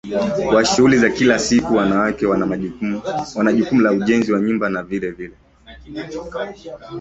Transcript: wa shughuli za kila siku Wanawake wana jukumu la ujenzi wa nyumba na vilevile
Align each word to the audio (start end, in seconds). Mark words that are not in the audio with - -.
wa 0.55 0.65
shughuli 0.65 0.97
za 0.97 1.09
kila 1.09 1.39
siku 1.39 1.75
Wanawake 1.75 2.25
wana 2.25 2.57
jukumu 3.53 3.81
la 3.81 3.91
ujenzi 3.91 4.31
wa 4.33 4.39
nyumba 4.41 4.69
na 4.69 4.83
vilevile 4.83 5.33